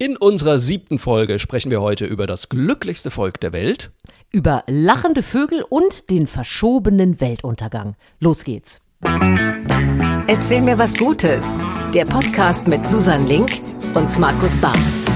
[0.00, 3.90] In unserer siebten Folge sprechen wir heute über das glücklichste Volk der Welt.
[4.30, 7.96] Über lachende Vögel und den verschobenen Weltuntergang.
[8.20, 8.80] Los geht's.
[10.28, 11.58] Erzähl mir was Gutes.
[11.92, 13.50] Der Podcast mit Susan Link
[13.94, 15.07] und Markus Barth.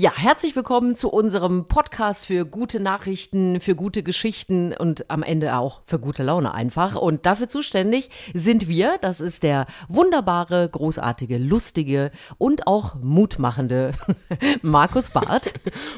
[0.00, 5.56] Ja, herzlich willkommen zu unserem Podcast für gute Nachrichten, für gute Geschichten und am Ende
[5.56, 6.94] auch für gute Laune einfach.
[6.94, 8.98] Und dafür zuständig sind wir.
[9.00, 13.90] Das ist der wunderbare, großartige, lustige und auch mutmachende
[14.62, 15.54] Markus Barth.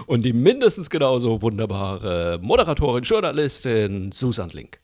[0.07, 4.79] Und die mindestens genauso wunderbare Moderatorin, Journalistin Susan Link.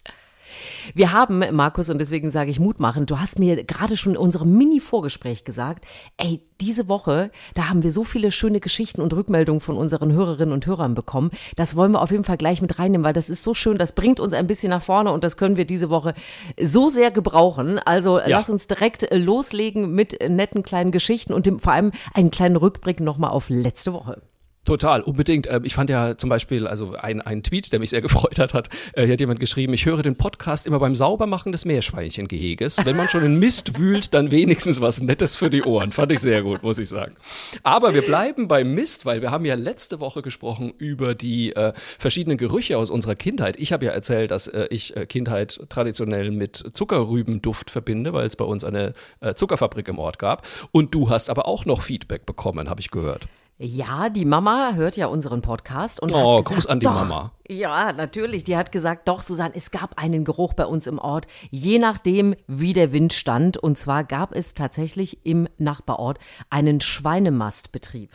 [0.95, 4.19] Wir haben, Markus, und deswegen sage ich Mut machen, du hast mir gerade schon in
[4.19, 5.85] unserem Mini-Vorgespräch gesagt,
[6.17, 10.53] ey, diese Woche, da haben wir so viele schöne Geschichten und Rückmeldungen von unseren Hörerinnen
[10.53, 11.31] und Hörern bekommen.
[11.57, 13.95] Das wollen wir auf jeden Fall gleich mit reinnehmen, weil das ist so schön, das
[13.95, 16.15] bringt uns ein bisschen nach vorne und das können wir diese Woche
[16.61, 17.79] so sehr gebrauchen.
[17.79, 18.27] Also ja.
[18.29, 23.01] lass uns direkt loslegen mit netten kleinen Geschichten und dem, vor allem einen kleinen Rückblick
[23.01, 24.23] nochmal auf letzte Woche.
[24.67, 25.47] Total, unbedingt.
[25.49, 28.53] Ähm, ich fand ja zum Beispiel, also ein, ein Tweet, der mich sehr gefreut hat,
[28.53, 32.85] hat, äh, hier hat jemand geschrieben, ich höre den Podcast immer beim Saubermachen des Meerschweinchengeheges.
[32.85, 35.93] Wenn man schon in Mist wühlt, dann wenigstens was Nettes für die Ohren.
[35.93, 37.15] Fand ich sehr gut, muss ich sagen.
[37.63, 41.73] Aber wir bleiben beim Mist, weil wir haben ja letzte Woche gesprochen über die äh,
[42.01, 43.57] verschiedenen Gerüche aus unserer Kindheit.
[43.61, 48.35] Ich habe ja erzählt, dass äh, ich äh, Kindheit traditionell mit Zuckerrübenduft verbinde, weil es
[48.35, 50.45] bei uns eine äh, Zuckerfabrik im Ort gab.
[50.73, 53.29] Und du hast aber auch noch Feedback bekommen, habe ich gehört.
[53.59, 56.93] Ja, die Mama hört ja unseren Podcast und oh, hat gesagt, Gruß an die doch,
[56.93, 57.33] Mama.
[57.49, 58.45] Ja, natürlich.
[58.45, 62.35] Die hat gesagt, doch, Susanne, es gab einen Geruch bei uns im Ort, je nachdem,
[62.47, 63.57] wie der Wind stand.
[63.57, 66.19] Und zwar gab es tatsächlich im Nachbarort
[66.51, 68.11] einen Schweinemastbetrieb.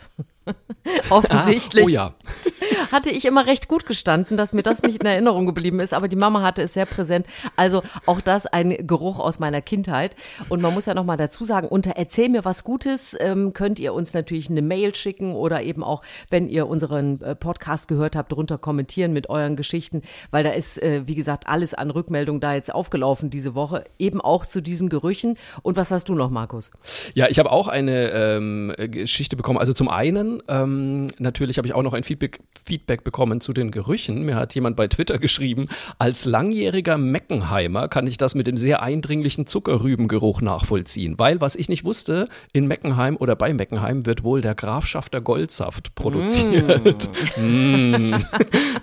[1.09, 1.83] Offensichtlich.
[1.83, 2.91] Ah, oh ja.
[2.91, 6.07] hatte ich immer recht gut gestanden, dass mir das nicht in Erinnerung geblieben ist, aber
[6.07, 7.25] die Mama hatte es sehr präsent.
[7.55, 10.15] Also auch das ein Geruch aus meiner Kindheit.
[10.49, 13.93] Und man muss ja nochmal dazu sagen, unter Erzähl mir was Gutes ähm, könnt ihr
[13.93, 18.31] uns natürlich eine Mail schicken oder eben auch, wenn ihr unseren äh, Podcast gehört habt,
[18.31, 20.01] drunter kommentieren mit euren Geschichten,
[20.31, 24.21] weil da ist, äh, wie gesagt, alles an Rückmeldung da jetzt aufgelaufen diese Woche, eben
[24.21, 25.37] auch zu diesen Gerüchen.
[25.61, 26.71] Und was hast du noch, Markus?
[27.13, 29.59] Ja, ich habe auch eine ähm, Geschichte bekommen.
[29.59, 33.71] Also zum einen, ähm, natürlich habe ich auch noch ein Feedback, Feedback bekommen zu den
[33.71, 34.23] Gerüchen.
[34.23, 35.67] Mir hat jemand bei Twitter geschrieben,
[35.99, 41.69] als langjähriger Meckenheimer kann ich das mit dem sehr eindringlichen Zuckerrübengeruch nachvollziehen, weil was ich
[41.69, 47.09] nicht wusste, in Meckenheim oder bei Meckenheim wird wohl der Grafschafter Goldsaft produziert.
[47.37, 47.41] Mm.
[47.41, 48.25] mm.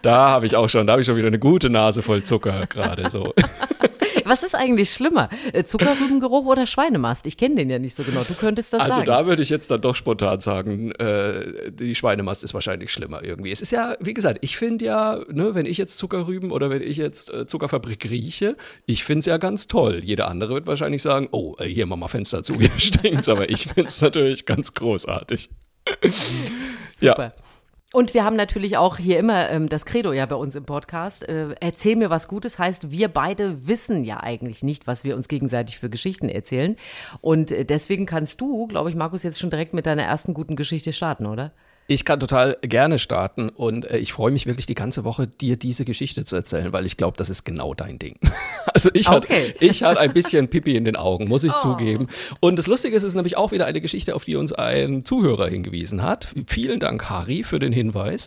[0.02, 2.66] Da habe ich auch schon, da habe ich schon wieder eine gute Nase voll Zucker
[2.68, 3.32] gerade so.
[4.28, 5.30] Was ist eigentlich schlimmer?
[5.52, 7.26] Äh, Zuckerrübengeruch oder Schweinemast?
[7.26, 8.22] Ich kenne den ja nicht so genau.
[8.22, 9.10] Du könntest das also sagen.
[9.10, 13.24] Also da würde ich jetzt dann doch spontan sagen, äh, die Schweinemast ist wahrscheinlich schlimmer
[13.24, 13.50] irgendwie.
[13.50, 16.82] Es ist ja, wie gesagt, ich finde ja, ne, wenn ich jetzt Zuckerrüben oder wenn
[16.82, 18.56] ich jetzt äh, Zuckerfabrik rieche,
[18.86, 20.02] ich finde es ja ganz toll.
[20.04, 23.28] Jeder andere wird wahrscheinlich sagen, oh, äh, hier mach mal Fenster zu, hier stinkt's.
[23.28, 25.48] Aber ich finde es natürlich ganz großartig.
[26.94, 27.32] Super.
[27.34, 27.57] Ja.
[27.94, 31.26] Und wir haben natürlich auch hier immer ähm, das Credo ja bei uns im Podcast.
[31.26, 35.26] Äh, erzähl mir was Gutes heißt, wir beide wissen ja eigentlich nicht, was wir uns
[35.26, 36.76] gegenseitig für Geschichten erzählen.
[37.22, 40.54] Und äh, deswegen kannst du, glaube ich, Markus, jetzt schon direkt mit deiner ersten guten
[40.54, 41.52] Geschichte starten, oder?
[41.90, 45.56] Ich kann total gerne starten und äh, ich freue mich wirklich die ganze Woche, dir
[45.56, 48.18] diese Geschichte zu erzählen, weil ich glaube, das ist genau dein Ding.
[48.74, 49.54] also ich okay.
[49.54, 51.58] hatte ich hatte ein bisschen Pipi in den Augen, muss ich oh.
[51.58, 52.08] zugeben.
[52.40, 55.06] Und das Lustige ist, es ist nämlich auch wieder eine Geschichte, auf die uns ein
[55.06, 56.28] Zuhörer hingewiesen hat.
[56.46, 58.26] Vielen Dank, Harry, für den Hinweis.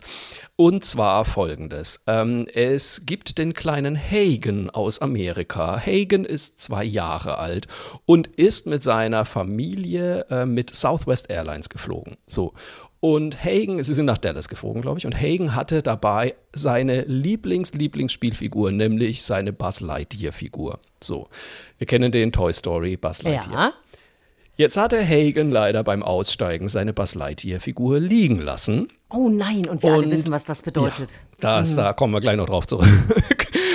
[0.56, 2.02] Und zwar folgendes.
[2.08, 5.80] Ähm, es gibt den kleinen Hagen aus Amerika.
[5.80, 7.68] Hagen ist zwei Jahre alt
[8.06, 12.16] und ist mit seiner Familie äh, mit Southwest Airlines geflogen.
[12.26, 12.54] So.
[13.04, 18.70] Und Hagen, sie sind nach Dallas geflogen, glaube ich, und Hagen hatte dabei seine Lieblings-Lieblingsspielfigur,
[18.70, 20.78] nämlich seine Buzz Lightyear-Figur.
[21.02, 21.26] So,
[21.78, 23.52] wir kennen den Toy Story Buzz Lightyear.
[23.52, 23.72] Ja.
[24.54, 28.86] Jetzt hatte Hagen leider beim Aussteigen seine Buzz Lightyear-Figur liegen lassen.
[29.10, 31.10] Oh nein, und wir und, alle wissen, was das bedeutet.
[31.42, 31.76] Ja, das, mhm.
[31.78, 32.86] Da kommen wir gleich noch drauf zurück.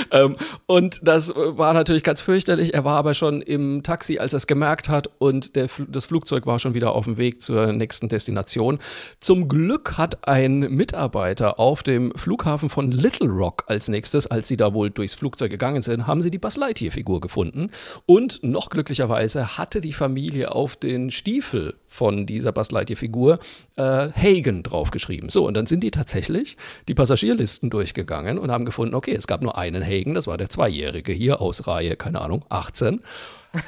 [0.11, 0.35] ähm,
[0.65, 2.73] und das war natürlich ganz fürchterlich.
[2.73, 6.45] Er war aber schon im Taxi, als er es gemerkt hat und der, das Flugzeug
[6.45, 8.79] war schon wieder auf dem Weg zur nächsten Destination.
[9.19, 14.57] Zum Glück hat ein Mitarbeiter auf dem Flughafen von Little Rock als nächstes, als sie
[14.57, 17.71] da wohl durchs Flugzeug gegangen sind, haben sie die Buzz Lightyear-Figur gefunden.
[18.05, 23.39] Und noch glücklicherweise hatte die Familie auf den Stiefel von dieser Buzz Lightyear-Figur
[23.75, 25.29] äh, Hagen draufgeschrieben.
[25.29, 26.57] So, und dann sind die tatsächlich
[26.87, 30.49] die Passagierlisten durchgegangen und haben gefunden, okay, es gab nur einen Hagen, das war der
[30.49, 33.01] Zweijährige hier aus Reihe, keine Ahnung, 18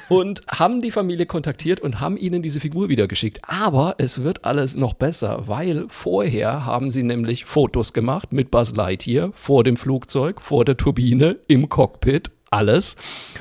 [0.08, 3.40] und haben die Familie kontaktiert und haben ihnen diese Figur wieder geschickt.
[3.46, 8.74] Aber es wird alles noch besser, weil vorher haben sie nämlich Fotos gemacht mit Buzz
[8.74, 12.96] Lightyear vor dem Flugzeug, vor der Turbine, im Cockpit alles.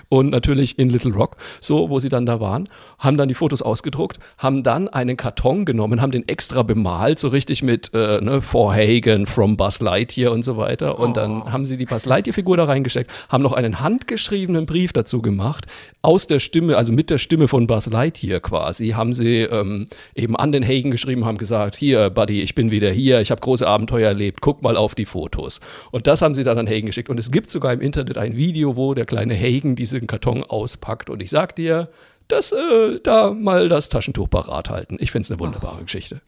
[0.08, 2.70] Und natürlich in Little Rock, so, wo sie dann da waren,
[3.00, 7.30] haben dann die Fotos ausgedruckt, haben dann einen Karton genommen, haben den extra bemalt, so
[7.30, 11.00] richtig mit äh, ne, For Hagen, From Buzz Lightyear und so weiter.
[11.00, 11.14] Und oh.
[11.14, 15.66] dann haben sie die Buzz Lightyear-Figur da reingesteckt, haben noch einen handgeschriebenen Brief dazu gemacht,
[16.02, 20.36] aus der Stimme, also mit der Stimme von Buzz Lightyear quasi, haben sie ähm, eben
[20.36, 23.68] an den Hagen geschrieben, haben gesagt, hier, Buddy, ich bin wieder hier, ich habe große
[23.68, 25.62] Abenteuer erlebt, guck mal auf die Fotos.
[25.92, 27.10] Und das haben sie dann an Hagen geschickt.
[27.10, 31.10] Und es gibt sogar im Internet ein Video, wo der kleine Hagen diesen Karton auspackt.
[31.10, 31.90] Und ich sag dir,
[32.28, 34.98] dass äh, da mal das Taschentuch parat halten.
[35.00, 35.84] Ich finde es eine wunderbare oh.
[35.84, 36.22] Geschichte.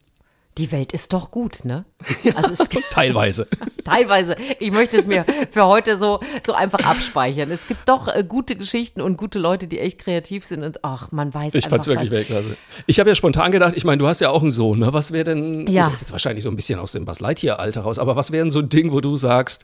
[0.57, 1.85] Die Welt ist doch gut, ne?
[2.35, 3.47] Also es teilweise.
[3.85, 4.35] teilweise.
[4.59, 7.51] Ich möchte es mir für heute so, so einfach abspeichern.
[7.51, 11.11] Es gibt doch äh, gute Geschichten und gute Leute, die echt kreativ sind und ach,
[11.11, 12.57] man weiß Ich fand's wirklich Weltklasse.
[12.85, 14.91] Ich habe ja spontan gedacht, ich meine, du hast ja auch einen Sohn, ne?
[14.91, 15.85] Was wäre denn, ja.
[15.85, 18.43] das ist jetzt wahrscheinlich so ein bisschen aus dem Buzz Lightyear-Alter raus, aber was wäre
[18.43, 19.63] denn so ein Ding, wo du sagst,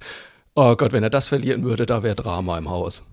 [0.57, 3.06] oh Gott, wenn er das verlieren würde, da wäre Drama im Haus?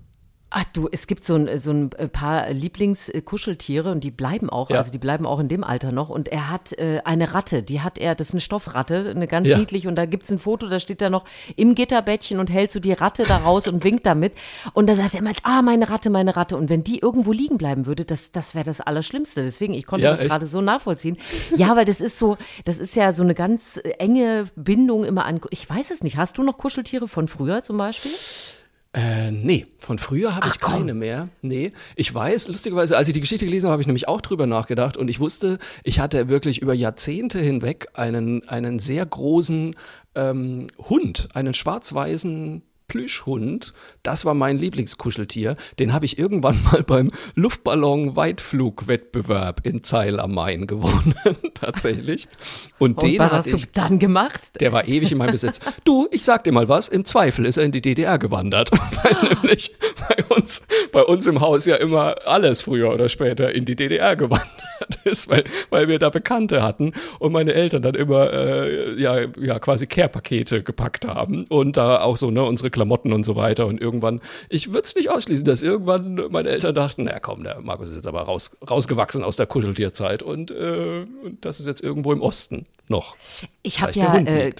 [0.57, 4.77] Ach du, es gibt so ein, so ein paar Lieblingskuscheltiere und die bleiben auch, ja.
[4.77, 6.07] also die bleiben auch in dem Alter noch.
[6.07, 9.49] Und er hat äh, eine Ratte, die hat er, das ist eine Stoffratte, eine ganz
[9.49, 9.57] ja.
[9.57, 9.85] niedlich.
[9.85, 11.25] Und da gibt es ein Foto, da steht er noch
[11.57, 14.31] im Gitterbettchen und hält so die Ratte da raus und winkt damit.
[14.71, 16.55] Und dann hat er immer, ah, meine Ratte, meine Ratte.
[16.55, 19.43] Und wenn die irgendwo liegen bleiben würde, das, das wäre das Allerschlimmste.
[19.43, 21.17] Deswegen, ich konnte ja, das gerade so nachvollziehen.
[21.57, 25.41] Ja, weil das ist so, das ist ja so eine ganz enge Bindung immer an,
[25.49, 28.11] ich weiß es nicht, hast du noch Kuscheltiere von früher zum Beispiel?
[28.95, 30.99] Äh, nee, von früher habe ich keine komm.
[30.99, 31.27] mehr.
[31.41, 34.47] Nee, ich weiß, lustigerweise, als ich die Geschichte gelesen habe, habe ich nämlich auch drüber
[34.47, 39.75] nachgedacht und ich wusste, ich hatte wirklich über Jahrzehnte hinweg einen, einen sehr großen
[40.15, 43.73] ähm, Hund, einen schwarz-weißen Plüschhund,
[44.03, 45.55] das war mein Lieblingskuscheltier.
[45.79, 51.15] Den habe ich irgendwann mal beim Luftballon-Weitflugwettbewerb in Zeil am Main gewonnen,
[51.53, 52.27] tatsächlich.
[52.79, 54.59] Und, Und den was hast ich, du dann gemacht?
[54.59, 55.59] Der war ewig in meinem Besitz.
[55.83, 58.69] Du, ich sag dir mal was, im Zweifel ist er in die DDR gewandert.
[59.03, 59.75] Weil nämlich
[60.07, 60.61] bei uns,
[60.91, 64.49] bei uns im Haus ja immer alles früher oder später in die DDR gewandert
[65.03, 69.59] ist, weil, weil wir da Bekannte hatten und meine Eltern dann immer äh, ja, ja
[69.59, 73.65] quasi Care-Pakete gepackt haben und da auch so ne unsere Klamotten und so weiter.
[73.65, 77.61] Und irgendwann, ich würde es nicht ausschließen, dass irgendwann meine Eltern dachten, na komm, der
[77.61, 81.05] Markus ist jetzt aber raus, rausgewachsen aus der Kuscheltierzeit und, äh,
[81.41, 83.15] das ist jetzt irgendwo im Osten noch.
[83.63, 84.51] Ich habe ja äh,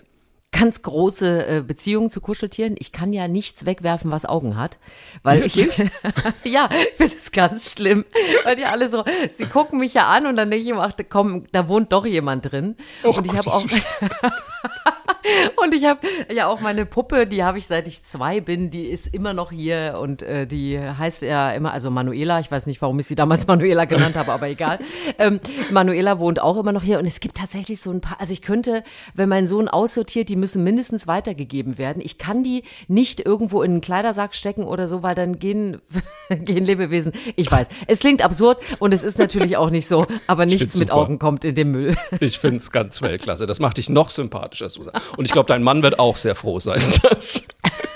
[0.51, 2.75] ganz große äh, Beziehung zu Kuscheltieren.
[2.79, 4.79] Ich kann ja nichts wegwerfen, was Augen hat,
[5.21, 5.55] weil ich
[6.43, 8.05] ja, ich finde es ganz schlimm,
[8.45, 9.03] weil die alle so,
[9.33, 12.05] sie gucken mich ja an und dann denke ich immer, ach, komm, da wohnt doch
[12.05, 12.77] jemand drin.
[13.03, 13.65] Oh, und ich habe auch
[15.55, 15.99] Und ich habe
[16.33, 19.51] ja auch meine Puppe, die habe ich seit ich zwei bin, die ist immer noch
[19.51, 23.15] hier und äh, die heißt ja immer, also Manuela, ich weiß nicht, warum ich sie
[23.15, 24.79] damals Manuela genannt habe, aber egal.
[25.17, 25.39] Ähm,
[25.71, 28.41] Manuela wohnt auch immer noch hier und es gibt tatsächlich so ein paar, also ich
[28.41, 28.83] könnte,
[29.13, 32.01] wenn mein Sohn aussortiert, die müssen mindestens weitergegeben werden.
[32.03, 35.81] Ich kann die nicht irgendwo in einen Kleidersack stecken oder so, weil dann gehen,
[36.29, 37.13] gehen Lebewesen.
[37.35, 40.91] Ich weiß, es klingt absurd und es ist natürlich auch nicht so, aber nichts mit
[40.91, 41.95] Augen kommt in den Müll.
[42.19, 43.47] Ich finde es ganz Weltklasse.
[43.47, 44.93] Das macht dich noch sympathischer, Susan.
[45.17, 47.43] Und ich glaube, dein Mann wird auch sehr froh sein, dass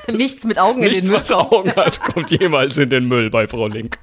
[0.07, 1.11] nichts mit Augen in den Müll.
[1.11, 3.97] Nichts mit Augen hat, kommt jemals in den Müll bei Frau Link.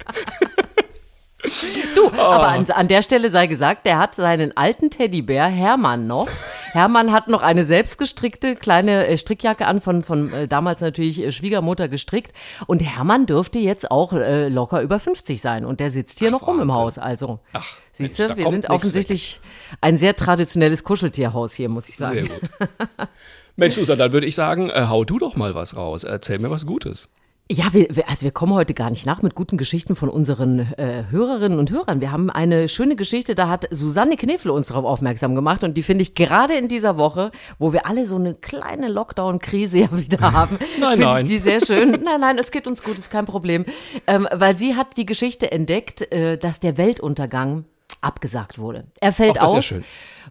[1.94, 2.20] Du, oh.
[2.20, 6.28] aber an, an, der Stelle sei gesagt, der hat seinen alten Teddybär Hermann noch.
[6.72, 11.32] Hermann hat noch eine selbstgestrickte kleine äh, Strickjacke an, von, von äh, damals natürlich äh,
[11.32, 12.32] Schwiegermutter gestrickt.
[12.66, 15.64] Und Hermann dürfte jetzt auch äh, locker über 50 sein.
[15.64, 16.98] Und der sitzt hier Ach, noch rum im Haus.
[16.98, 19.78] Also, Ach, siehst du, wir sind offensichtlich weg.
[19.80, 22.14] ein sehr traditionelles Kuscheltierhaus hier, muss ich sagen.
[22.14, 23.08] Sehr gut.
[23.56, 26.04] Mensch, Susan, dann würde ich sagen, äh, hau du doch mal was raus.
[26.04, 27.08] Erzähl mir was Gutes.
[27.48, 31.04] Ja, wir, also wir kommen heute gar nicht nach mit guten Geschichten von unseren äh,
[31.10, 32.00] Hörerinnen und Hörern.
[32.00, 35.84] Wir haben eine schöne Geschichte, da hat Susanne Knefle uns darauf aufmerksam gemacht und die
[35.84, 40.32] finde ich gerade in dieser Woche, wo wir alle so eine kleine Lockdown-Krise ja wieder
[40.32, 40.58] haben,
[40.96, 41.90] finde ich die sehr schön.
[42.02, 43.64] Nein, nein, es geht uns gut, ist kein Problem,
[44.08, 47.64] ähm, weil sie hat die Geschichte entdeckt, äh, dass der Weltuntergang
[48.00, 48.86] abgesagt wurde.
[49.00, 49.78] Er fällt Ach, aus.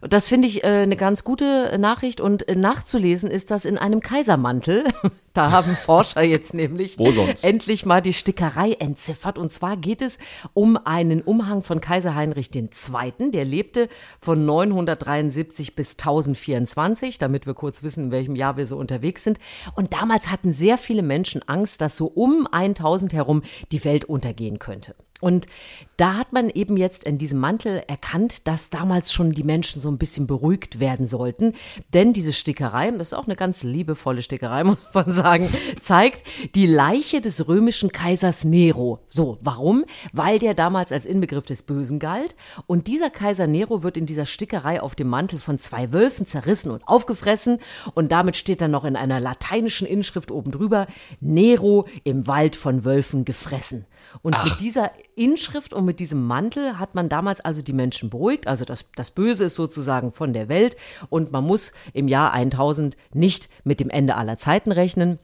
[0.02, 4.00] Das finde ich äh, eine ganz gute Nachricht und äh, nachzulesen ist das in einem
[4.00, 4.84] Kaisermantel.
[5.32, 6.98] da haben Forscher jetzt nämlich
[7.44, 9.38] endlich mal die Stickerei entziffert.
[9.38, 10.18] Und zwar geht es
[10.54, 13.30] um einen Umhang von Kaiser Heinrich II.
[13.30, 13.88] Der lebte
[14.20, 19.38] von 973 bis 1024, damit wir kurz wissen, in welchem Jahr wir so unterwegs sind.
[19.74, 24.58] Und damals hatten sehr viele Menschen Angst, dass so um 1000 herum die Welt untergehen
[24.58, 24.94] könnte.
[25.26, 25.48] Und
[25.96, 29.88] da hat man eben jetzt in diesem Mantel erkannt, dass damals schon die Menschen so
[29.88, 31.54] ein bisschen beruhigt werden sollten.
[31.92, 36.22] Denn diese Stickerei, das ist auch eine ganz liebevolle Stickerei, muss man sagen, zeigt
[36.54, 39.00] die Leiche des römischen Kaisers Nero.
[39.08, 39.84] So, warum?
[40.12, 42.36] Weil der damals als Inbegriff des Bösen galt.
[42.68, 46.70] Und dieser Kaiser Nero wird in dieser Stickerei auf dem Mantel von zwei Wölfen zerrissen
[46.70, 47.58] und aufgefressen.
[47.94, 50.86] Und damit steht dann noch in einer lateinischen Inschrift oben drüber,
[51.18, 53.86] Nero im Wald von Wölfen gefressen.
[54.22, 54.44] Und Ach.
[54.44, 58.46] mit dieser Inschrift und mit diesem Mantel hat man damals also die Menschen beruhigt.
[58.46, 60.76] Also das, das Böse ist sozusagen von der Welt
[61.08, 65.18] und man muss im Jahr 1000 nicht mit dem Ende aller Zeiten rechnen.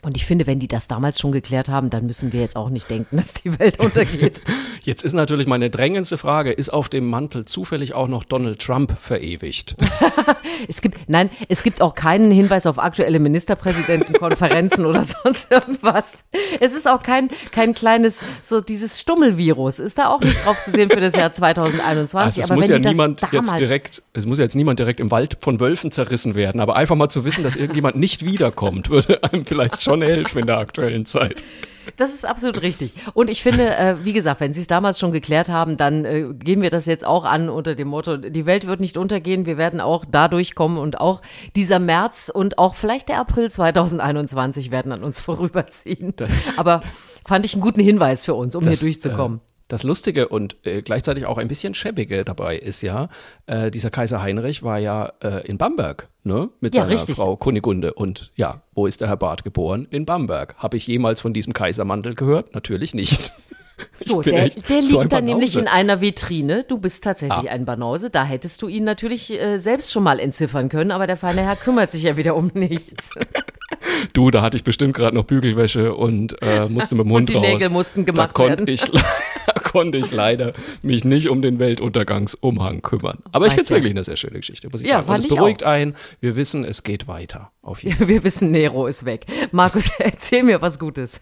[0.00, 2.70] Und ich finde, wenn die das damals schon geklärt haben, dann müssen wir jetzt auch
[2.70, 4.40] nicht denken, dass die Welt untergeht.
[4.84, 8.96] Jetzt ist natürlich meine drängendste Frage, ist auf dem Mantel zufällig auch noch Donald Trump
[9.00, 9.74] verewigt?
[10.68, 16.12] es gibt, nein, es gibt auch keinen Hinweis auf aktuelle Ministerpräsidentenkonferenzen oder sonst irgendwas.
[16.60, 20.70] Es ist auch kein, kein kleines, so dieses Stummelvirus, ist da auch nicht drauf zu
[20.70, 22.14] sehen für das Jahr 2021.
[22.16, 25.10] Also es aber muss ja niemand jetzt direkt, es muss ja jetzt niemand direkt im
[25.10, 29.24] Wald von Wölfen zerrissen werden, aber einfach mal zu wissen, dass irgendjemand nicht wiederkommt, würde
[29.24, 31.42] einem vielleicht schon helfen in der aktuellen Zeit.
[31.96, 32.92] Das ist absolut richtig.
[33.14, 36.26] Und ich finde, äh, wie gesagt, wenn Sie es damals schon geklärt haben, dann äh,
[36.34, 39.56] gehen wir das jetzt auch an unter dem Motto, die Welt wird nicht untergehen, wir
[39.56, 41.22] werden auch dadurch kommen und auch
[41.56, 46.14] dieser März und auch vielleicht der April 2021 werden an uns vorüberziehen.
[46.56, 46.82] Aber
[47.26, 49.38] fand ich einen guten Hinweis für uns, um das, hier durchzukommen.
[49.38, 53.08] Äh das Lustige und äh, gleichzeitig auch ein bisschen schäbige dabei ist ja,
[53.46, 56.48] äh, dieser Kaiser Heinrich war ja äh, in Bamberg, ne?
[56.60, 57.16] Mit ja, seiner richtig.
[57.16, 57.94] Frau Kunigunde.
[57.94, 59.86] Und ja, wo ist der Herr Barth geboren?
[59.90, 60.54] In Bamberg.
[60.56, 62.54] Habe ich jemals von diesem Kaisermantel gehört?
[62.54, 63.32] Natürlich nicht.
[64.00, 66.64] So, der, der so liegt dann nämlich in einer Vitrine.
[66.64, 67.52] Du bist tatsächlich ah.
[67.52, 68.10] ein Banause.
[68.10, 71.54] Da hättest du ihn natürlich äh, selbst schon mal entziffern können, aber der feine Herr
[71.54, 73.14] kümmert sich ja wieder um nichts.
[74.12, 77.28] Du, da hatte ich bestimmt gerade noch Bügelwäsche und äh, musste mit dem Hund und
[77.30, 77.46] die raus.
[77.46, 78.68] Nägel mussten gemacht da konnte werden.
[78.68, 78.90] Ich,
[79.70, 83.18] konnte ich leider mich nicht um den Weltuntergangsumhang kümmern.
[83.32, 85.10] Aber ich finde es wirklich eine sehr schöne Geschichte, muss ich ja, sagen.
[85.10, 85.68] Und es beruhigt auch.
[85.68, 85.94] ein.
[86.20, 87.50] Wir wissen, es geht weiter.
[87.62, 88.08] Auf jeden Fall.
[88.08, 89.26] Wir wissen, Nero ist weg.
[89.52, 91.20] Markus, erzähl mir was Gutes.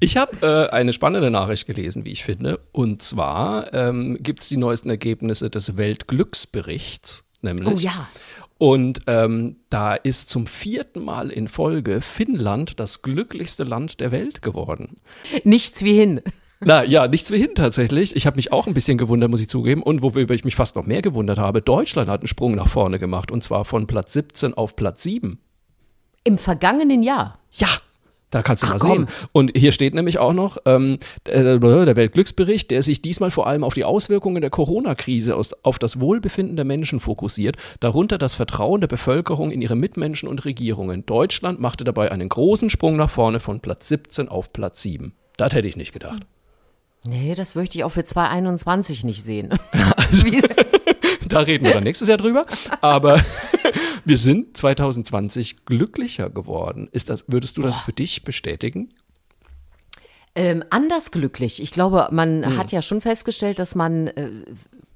[0.00, 2.60] Ich habe äh, eine spannende Nachricht gelesen, wie ich finde.
[2.72, 7.68] Und zwar ähm, gibt es die neuesten Ergebnisse des Weltglücksberichts, nämlich.
[7.68, 8.08] Oh ja.
[8.58, 14.42] Und ähm, da ist zum vierten Mal in Folge Finnland das glücklichste Land der Welt
[14.42, 14.96] geworden.
[15.44, 16.20] Nichts wie hin.
[16.60, 18.16] Na ja, nichts wie hin tatsächlich.
[18.16, 19.82] Ich habe mich auch ein bisschen gewundert, muss ich zugeben.
[19.82, 22.98] Und worüber ich mich fast noch mehr gewundert habe, Deutschland hat einen Sprung nach vorne
[22.98, 25.38] gemacht und zwar von Platz 17 auf Platz 7.
[26.24, 27.38] Im vergangenen Jahr?
[27.52, 27.68] Ja,
[28.30, 29.06] da kannst du Ach, mal komm.
[29.06, 29.08] sehen.
[29.32, 33.64] Und hier steht nämlich auch noch ähm, der, der Weltglücksbericht, der sich diesmal vor allem
[33.64, 38.88] auf die Auswirkungen der Corona-Krise auf das Wohlbefinden der Menschen fokussiert, darunter das Vertrauen der
[38.88, 41.06] Bevölkerung in ihre Mitmenschen und Regierungen.
[41.06, 45.14] Deutschland machte dabei einen großen Sprung nach vorne von Platz 17 auf Platz 7.
[45.36, 46.26] Das hätte ich nicht gedacht.
[47.06, 49.50] Nee, das möchte ich auch für 2021 nicht sehen.
[49.96, 50.26] Also,
[51.28, 52.46] da reden wir dann nächstes Jahr drüber.
[52.80, 53.20] Aber
[54.06, 56.88] wir sind 2020 glücklicher geworden.
[56.92, 58.94] Ist das, würdest du das für dich bestätigen?
[60.34, 61.60] Ähm, anders glücklich.
[61.62, 62.56] Ich glaube, man hm.
[62.56, 64.30] hat ja schon festgestellt, dass man äh,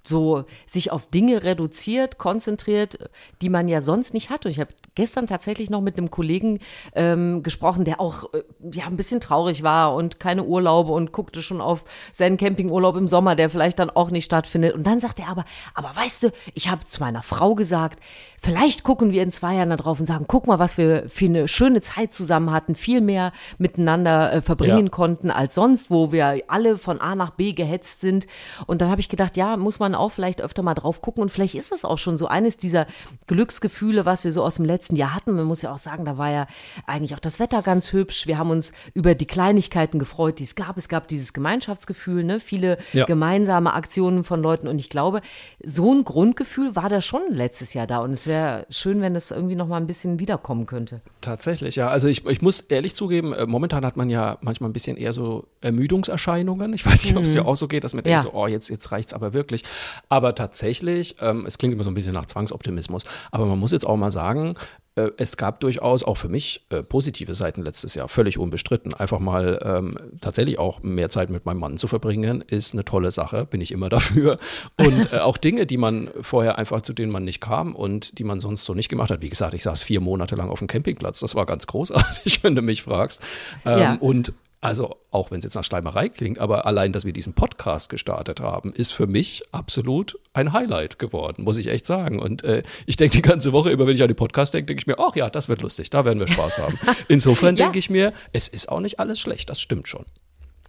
[0.07, 4.45] so sich auf Dinge reduziert, konzentriert, die man ja sonst nicht hat.
[4.45, 6.59] Und ich habe gestern tatsächlich noch mit einem Kollegen
[6.95, 8.43] ähm, gesprochen, der auch äh,
[8.73, 13.09] ja ein bisschen traurig war und keine Urlaube und guckte schon auf seinen Campingurlaub im
[13.09, 14.75] Sommer, der vielleicht dann auch nicht stattfindet.
[14.75, 15.45] Und dann sagt er aber,
[15.75, 18.01] aber weißt du, ich habe zu meiner Frau gesagt,
[18.43, 21.27] vielleicht gucken wir in zwei Jahren da drauf und sagen, guck mal, was wir für
[21.27, 24.91] eine schöne Zeit zusammen hatten, viel mehr miteinander äh, verbringen ja.
[24.91, 28.27] konnten als sonst, wo wir alle von A nach B gehetzt sind.
[28.67, 31.29] Und dann habe ich gedacht, ja, muss man auch vielleicht öfter mal drauf gucken und
[31.29, 32.87] vielleicht ist es auch schon so eines dieser
[33.29, 35.33] Glücksgefühle, was wir so aus dem letzten Jahr hatten.
[35.35, 36.47] Man muss ja auch sagen, da war ja
[36.87, 38.27] eigentlich auch das Wetter ganz hübsch.
[38.27, 40.77] Wir haben uns über die Kleinigkeiten gefreut, die es gab.
[40.77, 42.41] Es gab dieses Gemeinschaftsgefühl, ne?
[42.41, 43.05] viele ja.
[43.05, 45.21] gemeinsame Aktionen von Leuten und ich glaube,
[45.65, 49.31] so ein Grundgefühl war da schon letztes Jahr da und es wäre schön, wenn das
[49.31, 51.03] irgendwie noch mal ein bisschen wiederkommen könnte.
[51.23, 51.89] Tatsächlich, ja.
[51.89, 55.13] Also ich, ich muss ehrlich zugeben, äh, momentan hat man ja manchmal ein bisschen eher
[55.13, 56.73] so Ermüdungserscheinungen.
[56.75, 57.47] Ich weiß nicht, ob es dir mhm.
[57.47, 58.17] auch so geht, dass man ja.
[58.17, 59.63] denkt so, oh, jetzt, jetzt reicht's aber wirklich.
[60.09, 63.87] Aber tatsächlich, ähm, es klingt immer so ein bisschen nach Zwangsoptimismus, aber man muss jetzt
[63.87, 64.57] auch mal sagen,
[64.95, 68.93] äh, es gab durchaus auch für mich äh, positive Seiten letztes Jahr, völlig unbestritten.
[68.93, 73.11] Einfach mal ähm, tatsächlich auch mehr Zeit mit meinem Mann zu verbringen, ist eine tolle
[73.11, 74.37] Sache, bin ich immer dafür.
[74.79, 78.25] Und äh, auch Dinge, die man vorher einfach, zu denen man nicht kam und die
[78.25, 79.23] man sonst so nicht gemacht hat.
[79.23, 81.12] Wie gesagt, ich saß vier Monate lang auf dem Campingplatz.
[81.21, 83.23] Das war ganz großartig, wenn du mich fragst.
[83.65, 83.95] Ähm, ja.
[84.01, 87.89] Und also auch wenn es jetzt nach Schleimerei klingt, aber allein, dass wir diesen Podcast
[87.89, 92.21] gestartet haben, ist für mich absolut ein Highlight geworden, muss ich echt sagen.
[92.21, 94.81] Und äh, ich denke die ganze Woche immer, wenn ich an den Podcast denke, denke
[94.83, 96.79] ich mir, ach ja, das wird lustig, da werden wir Spaß haben.
[97.09, 97.65] Insofern ja.
[97.65, 100.05] denke ich mir, es ist auch nicht alles schlecht, das stimmt schon.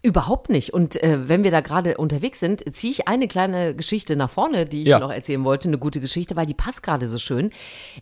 [0.06, 0.74] Überhaupt nicht.
[0.74, 4.66] Und äh, wenn wir da gerade unterwegs sind, ziehe ich eine kleine Geschichte nach vorne,
[4.66, 5.00] die ich ja.
[5.00, 7.52] noch erzählen wollte, eine gute Geschichte, weil die passt gerade so schön.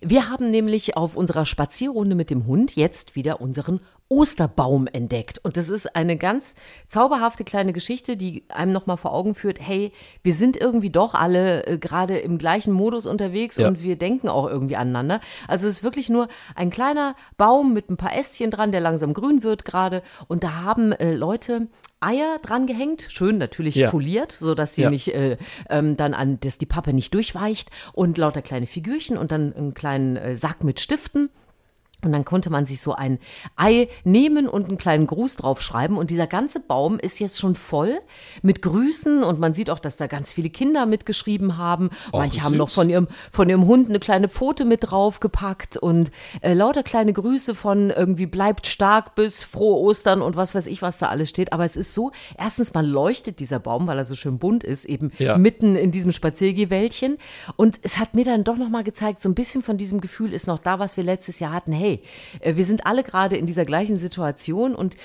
[0.02, 5.40] Wir haben nämlich auf unserer Spazierrunde mit dem Hund jetzt wieder unseren Osterbaum entdeckt.
[5.42, 6.56] Und das ist eine ganz
[6.90, 11.66] zauberhafte kleine Geschichte, die einem nochmal vor Augen führt, hey, wir sind irgendwie doch alle
[11.66, 13.70] äh, gerade im gleichen Modus unterwegs ja.
[13.70, 15.22] und wir denken auch irgendwie aneinander.
[15.48, 19.14] Also es ist wirklich nur ein kleiner Baum mit ein paar Ästchen dran, der langsam
[19.14, 20.04] grün wird gerade.
[20.28, 21.70] Und da haben äh, Leute
[22.02, 23.90] Eier dran gehängt, schön natürlich ja.
[23.90, 24.90] foliert, so dass sie ja.
[24.90, 25.38] nicht äh,
[25.70, 29.74] ähm, dann an, dass die Pappe nicht durchweicht und lauter kleine Figürchen und dann einen
[29.74, 31.30] kleinen äh, Sack mit Stiften
[32.04, 33.20] und dann konnte man sich so ein
[33.56, 35.98] Ei nehmen und einen kleinen Gruß draufschreiben.
[35.98, 38.00] Und dieser ganze Baum ist jetzt schon voll
[38.42, 39.24] mit Grüßen.
[39.24, 41.90] Und man sieht auch, dass da ganz viele Kinder mitgeschrieben haben.
[42.12, 45.78] Och, Manche haben noch von ihrem, von ihrem Hund eine kleine Pfote mit draufgepackt.
[45.78, 50.68] Und äh, lauter kleine Grüße von irgendwie bleibt stark bis frohe Ostern und was weiß
[50.68, 51.54] ich, was da alles steht.
[51.54, 54.86] Aber es ist so, erstens mal leuchtet dieser Baum, weil er so schön bunt ist,
[54.86, 55.38] eben ja.
[55.38, 57.18] mitten in diesem Spaziergehwäldchen.
[57.56, 60.48] Und es hat mir dann doch nochmal gezeigt, so ein bisschen von diesem Gefühl ist
[60.48, 61.72] noch da, was wir letztes Jahr hatten.
[61.72, 62.02] Hey, hey,
[62.40, 64.96] äh, wir sind alle gerade in dieser gleichen Situation und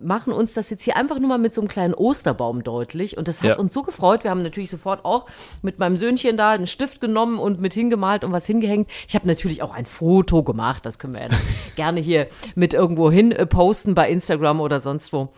[0.00, 3.16] machen uns das jetzt hier einfach nur mal mit so einem kleinen Osterbaum deutlich.
[3.16, 3.58] Und das hat ja.
[3.58, 4.24] uns so gefreut.
[4.24, 5.26] Wir haben natürlich sofort auch
[5.62, 8.90] mit meinem Söhnchen da einen Stift genommen und mit hingemalt und was hingehängt.
[9.08, 10.86] Ich habe natürlich auch ein Foto gemacht.
[10.86, 11.28] Das können wir ja
[11.76, 15.32] gerne hier mit irgendwo hin äh, posten bei Instagram oder sonst wo,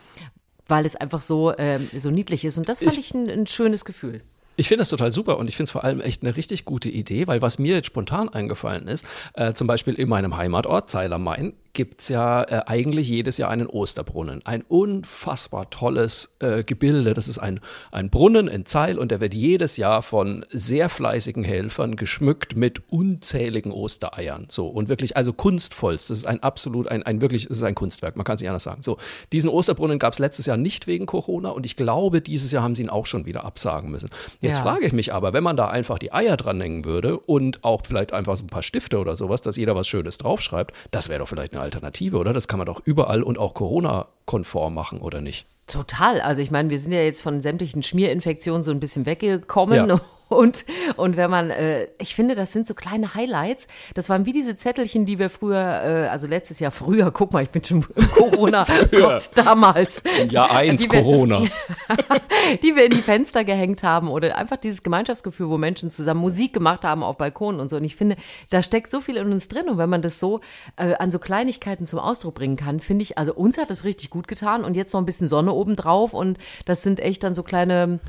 [0.67, 2.57] weil es einfach so, äh, so niedlich ist.
[2.57, 4.21] Und das fand ich, ich ein, ein schönes Gefühl.
[4.59, 6.89] Ich finde das total super und ich finde es vor allem echt eine richtig gute
[6.89, 11.53] Idee, weil was mir jetzt spontan eingefallen ist, äh, zum Beispiel in meinem Heimatort Zeilermain,
[11.77, 14.41] gibt es ja äh, eigentlich jedes Jahr einen Osterbrunnen.
[14.45, 17.13] Ein unfassbar tolles äh, Gebilde.
[17.13, 17.59] Das ist ein,
[17.91, 22.81] ein Brunnen in Zeil und der wird jedes Jahr von sehr fleißigen Helfern geschmückt mit
[22.89, 24.47] unzähligen Ostereiern.
[24.49, 26.09] So und wirklich, also kunstvollst.
[26.09, 28.15] Das ist ein absolut, ein, ein wirklich, das ist ein Kunstwerk.
[28.15, 28.81] Man kann es nicht anders sagen.
[28.81, 28.97] So,
[29.31, 32.75] diesen Osterbrunnen gab es letztes Jahr nicht wegen Corona und ich glaube, dieses Jahr haben
[32.75, 34.09] sie ihn auch schon wieder absagen müssen.
[34.41, 34.63] Jetzt ja.
[34.63, 38.13] frage ich mich aber, wenn man da einfach die Eier dranhängen würde und auch vielleicht
[38.13, 41.27] einfach so ein paar Stifte oder sowas, dass jeder was Schönes draufschreibt, das wäre doch
[41.27, 42.33] vielleicht eine Alternative, oder?
[42.33, 45.45] Das kann man doch überall und auch Corona-konform machen, oder nicht?
[45.67, 46.21] Total.
[46.21, 50.01] Also ich meine, wir sind ja jetzt von sämtlichen Schmierinfektionen so ein bisschen weggekommen ja.
[50.29, 50.65] Und,
[50.97, 53.67] und wenn man, äh, ich finde, das sind so kleine Highlights.
[53.93, 57.43] Das waren wie diese Zettelchen, die wir früher, äh, also letztes Jahr früher, guck mal,
[57.43, 60.01] ich bin schon Corona, Gott, damals.
[60.29, 61.41] Jahr eins die Corona.
[61.41, 66.19] Wir, die wir in die Fenster gehängt haben oder einfach dieses Gemeinschaftsgefühl, wo Menschen zusammen
[66.19, 67.77] Musik gemacht haben auf Balkonen und so.
[67.77, 68.17] Und ich finde,
[68.49, 69.69] da steckt so viel in uns drin.
[69.69, 70.41] Und wenn man das so
[70.75, 74.09] äh, an so Kleinigkeiten zum Ausdruck bringen kann, finde ich, also uns hat das richtig
[74.09, 77.33] gut getan und jetzt noch ein bisschen Sonne oben drauf und das sind echt dann
[77.33, 77.99] so kleine,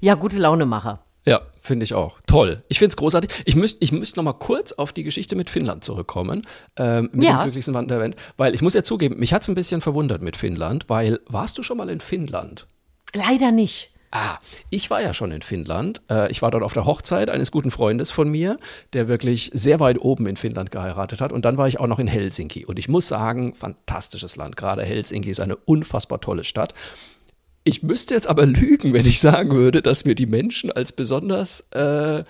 [0.00, 1.05] ja, gute Launemacher.
[1.26, 2.18] Ja, finde ich auch.
[2.26, 2.62] Toll.
[2.68, 3.30] Ich finde es großartig.
[3.44, 6.42] Ich müsste ich müsst noch mal kurz auf die Geschichte mit Finnland zurückkommen,
[6.76, 7.38] ähm, mit ja.
[7.38, 8.16] dem glücklichsten Land der Welt.
[8.36, 11.58] Weil ich muss ja zugeben, mich hat es ein bisschen verwundert mit Finnland, weil warst
[11.58, 12.66] du schon mal in Finnland?
[13.12, 13.90] Leider nicht.
[14.12, 14.38] Ah,
[14.70, 16.00] ich war ja schon in Finnland.
[16.08, 18.58] Äh, ich war dort auf der Hochzeit eines guten Freundes von mir,
[18.92, 21.32] der wirklich sehr weit oben in Finnland geheiratet hat.
[21.32, 22.64] Und dann war ich auch noch in Helsinki.
[22.64, 24.56] Und ich muss sagen, fantastisches Land.
[24.56, 26.72] Gerade Helsinki ist eine unfassbar tolle Stadt.
[27.68, 31.66] Ich müsste jetzt aber lügen, wenn ich sagen würde, dass mir die Menschen als besonders
[31.72, 32.22] äh,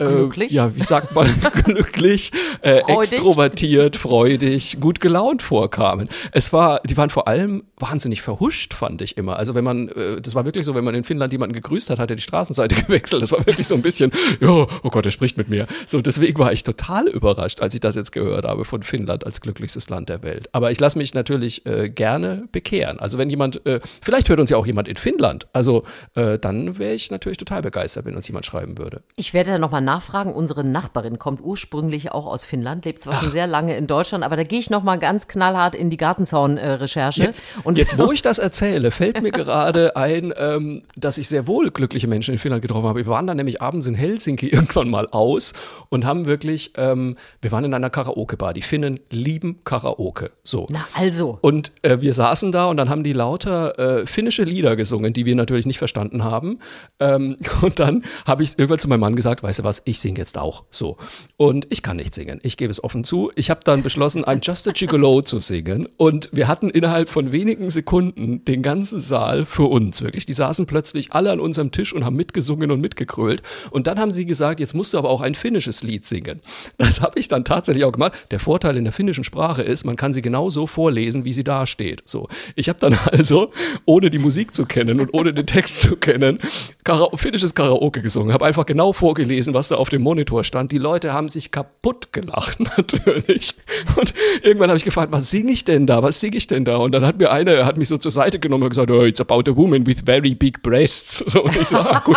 [0.00, 0.52] äh, glücklich?
[0.52, 1.28] ja, wie sagt man,
[1.64, 2.32] glücklich,
[2.62, 6.08] äh, extrovertiert, freudig, gut gelaunt vorkamen.
[6.32, 9.36] Es war, die waren vor allem wahnsinnig verhuscht, fand ich immer.
[9.36, 11.98] Also wenn man, äh, das war wirklich so, wenn man in Finnland jemanden gegrüßt hat,
[11.98, 13.22] hat er die Straßenseite gewechselt.
[13.22, 15.66] Das war wirklich so ein bisschen, ja, oh Gott, er spricht mit mir.
[15.86, 19.40] So, deswegen war ich total überrascht, als ich das jetzt gehört habe von Finnland als
[19.40, 20.48] glücklichstes Land der Welt.
[20.52, 22.98] Aber ich lasse mich natürlich äh, gerne bekehren.
[23.00, 25.46] Also wenn jemand, äh, vielleicht hört uns ja auch jemand in Finnland.
[25.52, 25.84] Also
[26.14, 29.02] äh, dann wäre ich natürlich total begeistert, wenn uns jemand schreiben würde.
[29.16, 30.32] Ich werde da nochmal nachfragen.
[30.32, 33.22] Unsere Nachbarin kommt ursprünglich auch aus Finnland, lebt zwar Ach.
[33.22, 35.96] schon sehr lange in Deutschland, aber da gehe ich noch mal ganz knallhart in die
[35.96, 37.22] Gartenzaun-Recherche.
[37.22, 41.48] Jetzt, und jetzt, wo ich das erzähle, fällt mir gerade ein, ähm, dass ich sehr
[41.48, 43.00] wohl glückliche Menschen in Finnland getroffen habe.
[43.00, 45.54] Wir waren dann nämlich abends in Helsinki irgendwann mal aus
[45.88, 48.54] und haben wirklich, ähm, wir waren in einer Karaoke-Bar.
[48.54, 50.30] Die Finnen lieben Karaoke.
[50.44, 50.68] So.
[50.70, 51.38] Na also.
[51.40, 55.26] Und äh, wir saßen da und dann haben die lauter äh, finnische Lieder gesungen, die
[55.26, 56.60] wir natürlich nicht verstanden haben.
[57.00, 60.18] Ähm, und dann habe ich irgendwann zu meinem Mann gesagt, weißt du was, ich singe
[60.18, 60.96] jetzt auch so.
[61.36, 63.30] Und ich kann nicht singen, ich gebe es offen zu.
[63.34, 65.88] Ich habe dann beschlossen, I'm Just a Gigolo zu singen.
[65.96, 70.02] Und wir hatten innerhalb von wenigen Sekunden den ganzen Saal für uns.
[70.02, 73.42] Wirklich, die saßen plötzlich alle an unserem Tisch und haben mitgesungen und mitgekrölt.
[73.70, 76.40] Und dann haben sie gesagt, jetzt musst du aber auch ein finnisches Lied singen.
[76.78, 78.26] Das habe ich dann tatsächlich auch gemacht.
[78.30, 81.44] Der Vorteil in der finnischen Sprache ist, man kann sie genau so vorlesen, wie sie
[81.44, 82.02] da steht.
[82.06, 83.52] So, ich habe dann also,
[83.84, 86.38] ohne die Musik zu kennen und ohne den Text zu kennen,
[86.84, 88.32] Kara finnisches Karaoke gesungen.
[88.32, 92.12] Habe einfach genau vorgelesen, was da auf dem Monitor stand, die Leute haben sich kaputt
[92.12, 93.54] gelacht, natürlich.
[93.96, 96.02] Und irgendwann habe ich gefragt, was singe ich denn da?
[96.02, 96.76] Was singe ich denn da?
[96.76, 99.20] Und dann hat mir einer, hat mich so zur Seite genommen und gesagt, oh, it's
[99.20, 101.24] about a woman with very big breasts.
[101.30, 102.16] So, und ich so, ah, gut,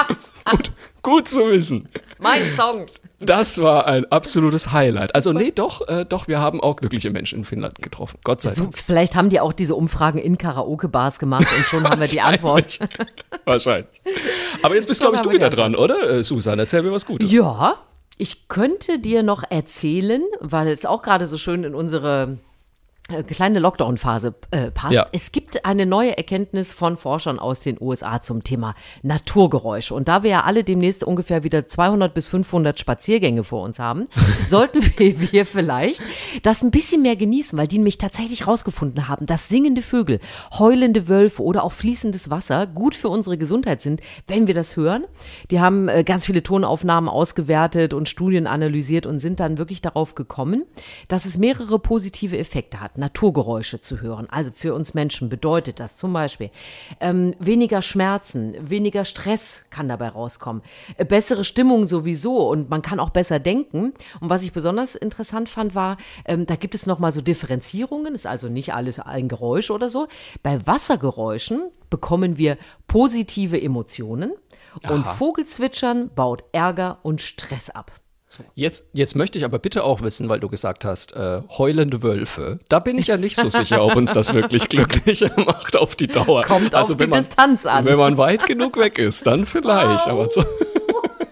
[0.50, 0.72] gut,
[1.04, 1.88] gut zu wissen.
[2.18, 2.86] Mein Song.
[3.20, 5.16] Das war ein absolutes Highlight.
[5.16, 8.18] Also nee, doch, äh, doch, wir haben auch glückliche Menschen in Finnland getroffen.
[8.24, 8.74] Gott sei Dank.
[8.76, 12.22] So, vielleicht haben die auch diese Umfragen in Karaoke-Bars gemacht und schon haben wir die
[12.32, 12.80] Antwort.
[13.46, 14.02] Wahrscheinlich.
[14.62, 16.10] Aber jetzt bist, glaube ich, du wieder dran, oder?
[16.10, 17.32] Äh, Susan, erzähl mir was Gutes.
[17.32, 17.78] Ja,
[18.18, 22.38] ich könnte dir noch erzählen, weil es auch gerade so schön in unsere
[23.28, 24.94] kleine Lockdown-Phase äh, passt.
[24.94, 25.06] Ja.
[25.12, 29.94] Es gibt eine neue Erkenntnis von Forschern aus den USA zum Thema Naturgeräusche.
[29.94, 34.06] Und da wir ja alle demnächst ungefähr wieder 200 bis 500 Spaziergänge vor uns haben,
[34.48, 36.02] sollten wir vielleicht
[36.44, 40.20] das ein bisschen mehr genießen, weil die nämlich tatsächlich rausgefunden haben, dass singende Vögel,
[40.58, 45.04] heulende Wölfe oder auch fließendes Wasser gut für unsere Gesundheit sind, wenn wir das hören.
[45.52, 50.16] Die haben äh, ganz viele Tonaufnahmen ausgewertet und Studien analysiert und sind dann wirklich darauf
[50.16, 50.64] gekommen,
[51.10, 52.93] dass es mehrere positive Effekte hat.
[52.96, 54.28] Naturgeräusche zu hören.
[54.30, 56.50] Also für uns Menschen bedeutet das zum Beispiel
[57.00, 60.62] ähm, weniger Schmerzen, weniger Stress kann dabei rauskommen,
[60.98, 63.94] äh, bessere Stimmung sowieso und man kann auch besser denken.
[64.20, 68.28] Und was ich besonders interessant fand, war, ähm, da gibt es nochmal so Differenzierungen, ist
[68.28, 70.08] also nicht alles ein Geräusch oder so.
[70.42, 74.34] Bei Wassergeräuschen bekommen wir positive Emotionen
[74.90, 75.14] und Aha.
[75.14, 77.92] Vogelzwitschern baut Ärger und Stress ab.
[78.56, 82.60] Jetzt, jetzt möchte ich aber bitte auch wissen, weil du gesagt hast, äh, heulende Wölfe.
[82.70, 86.08] Da bin ich ja nicht so sicher, ob uns das wirklich glücklicher macht auf die
[86.08, 86.44] Dauer.
[86.44, 87.86] Kommt also, auf die man, Distanz an.
[87.86, 90.08] Wenn man weit genug weg ist, dann vielleicht.
[90.08, 90.44] Aber, so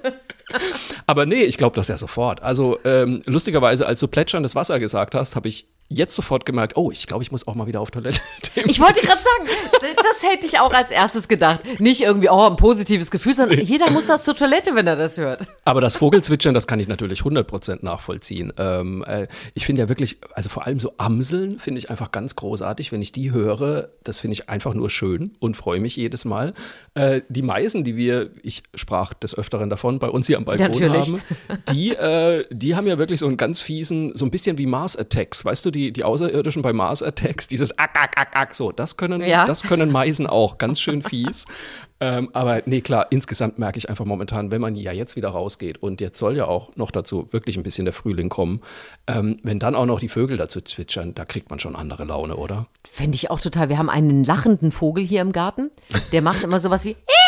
[1.08, 2.42] aber nee, ich glaube das ja sofort.
[2.42, 6.90] Also ähm, lustigerweise, als du plätscherndes Wasser gesagt hast, habe ich jetzt sofort gemerkt, oh,
[6.92, 8.22] ich glaube, ich muss auch mal wieder auf Toilette.
[8.56, 11.62] ich wollte gerade sagen, das hätte ich auch als erstes gedacht.
[11.80, 13.66] Nicht irgendwie, oh, ein positives Gefühl, sondern nee.
[13.66, 15.48] jeder muss doch zur Toilette, wenn er das hört.
[15.66, 18.54] Aber das Vogelzwitschern, das kann ich natürlich 100% nachvollziehen.
[18.58, 22.36] Ähm, äh, ich finde ja wirklich, also vor allem so Amseln finde ich einfach ganz
[22.36, 22.92] großartig.
[22.92, 26.54] Wenn ich die höre, das finde ich einfach nur schön und freue mich jedes Mal.
[26.94, 30.68] Äh, die Meisen, die wir, ich sprach des Öfteren davon, bei uns hier am Balkon
[30.72, 31.08] natürlich.
[31.08, 31.22] haben,
[31.70, 34.96] die, äh, die haben ja wirklich so einen ganz fiesen, so ein bisschen wie Mars
[34.96, 38.56] Attacks, weißt du, die die, die Außerirdischen bei Mars Attacks, dieses Ack, Ack, Ack, Ack,
[38.56, 39.46] so, das können, ja.
[39.46, 41.46] das können Meisen auch, ganz schön fies.
[42.00, 45.82] ähm, aber nee, klar, insgesamt merke ich einfach momentan, wenn man ja jetzt wieder rausgeht
[45.82, 48.62] und jetzt soll ja auch noch dazu wirklich ein bisschen der Frühling kommen,
[49.08, 52.36] ähm, wenn dann auch noch die Vögel dazu zwitschern, da kriegt man schon andere Laune,
[52.36, 52.68] oder?
[52.88, 53.70] Finde ich auch total.
[53.70, 55.72] Wir haben einen lachenden Vogel hier im Garten,
[56.12, 56.96] der macht immer sowas wie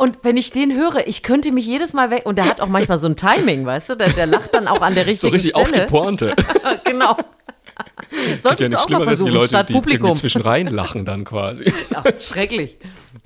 [0.00, 2.22] Und wenn ich den höre, ich könnte mich jedes Mal weg.
[2.24, 3.96] Und der hat auch manchmal so ein Timing, weißt du?
[3.96, 5.52] Der, der lacht dann auch an der richtigen Stelle.
[5.52, 5.82] So richtig Stelle.
[5.82, 6.36] auf die Pointe.
[6.86, 7.18] genau.
[8.40, 10.14] Solltest ja du auch mal versuchen, die Leute, statt die Publikum.
[10.14, 11.70] zwischen rein lachen dann quasi.
[11.90, 12.78] Ja, schrecklich.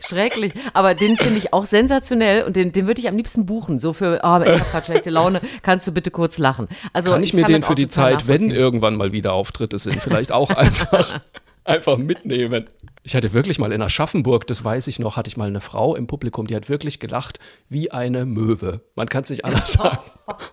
[0.04, 0.52] Schrecklich.
[0.72, 3.78] Aber den finde ich auch sensationell und den, den würde ich am liebsten buchen.
[3.78, 6.66] So für, oh, ich habe gerade schlechte Laune, kannst du bitte kurz lachen.
[6.92, 9.78] Also, kann ich, ich mir kann den für die Zeit, wenn irgendwann mal wieder Auftritte
[9.78, 11.20] sind, vielleicht auch einfach,
[11.64, 12.66] einfach mitnehmen.
[13.06, 15.94] Ich hatte wirklich mal in Aschaffenburg, das weiß ich noch, hatte ich mal eine Frau
[15.94, 18.80] im Publikum, die hat wirklich gelacht wie eine Möwe.
[18.94, 19.98] Man kann es nicht anders sagen.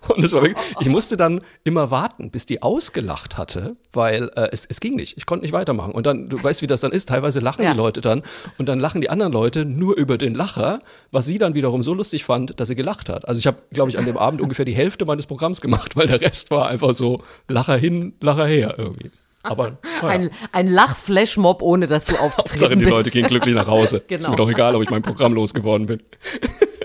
[0.08, 4.48] Und es war wirklich, ich musste dann immer warten, bis die ausgelacht hatte, weil äh,
[4.52, 5.16] es, es ging nicht.
[5.16, 5.92] Ich konnte nicht weitermachen.
[5.92, 7.08] Und dann, du weißt, wie das dann ist.
[7.08, 7.72] Teilweise lachen ja.
[7.72, 8.22] die Leute dann
[8.58, 11.94] und dann lachen die anderen Leute nur über den Lacher, was sie dann wiederum so
[11.94, 13.26] lustig fand, dass sie gelacht hat.
[13.28, 16.06] Also ich habe, glaube ich, an dem Abend ungefähr die Hälfte meines Programms gemacht, weil
[16.06, 19.10] der Rest war einfach so Lacher hin, Lacher her irgendwie.
[19.42, 20.08] Aber ja.
[20.08, 24.02] ein, ein Lachflashmob, ohne dass du aufgetreten Hauptsache, die Leute gehen glücklich nach Hause.
[24.06, 24.18] genau.
[24.20, 26.02] Ist mir doch egal, ob ich mein Programm losgeworden bin.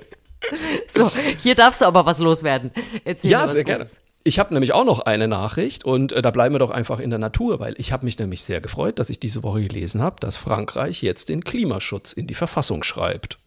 [0.87, 2.71] so, hier darfst du aber was loswerden.
[3.03, 3.85] Erzähl ja, sehr gerne.
[4.23, 7.09] Ich habe nämlich auch noch eine Nachricht und äh, da bleiben wir doch einfach in
[7.09, 10.17] der Natur, weil ich habe mich nämlich sehr gefreut, dass ich diese Woche gelesen habe,
[10.19, 13.37] dass Frankreich jetzt den Klimaschutz in die Verfassung schreibt.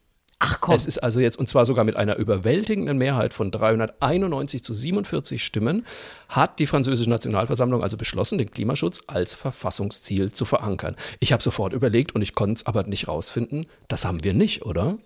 [0.42, 0.74] Ach komm.
[0.74, 5.44] Es ist also jetzt, und zwar sogar mit einer überwältigenden Mehrheit von 391 zu 47
[5.44, 5.84] Stimmen,
[6.28, 10.96] hat die französische Nationalversammlung also beschlossen, den Klimaschutz als Verfassungsziel zu verankern.
[11.18, 13.66] Ich habe sofort überlegt und ich konnte es aber nicht rausfinden.
[13.88, 14.96] Das haben wir nicht, oder?